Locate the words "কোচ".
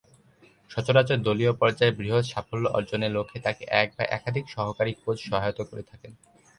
5.03-5.17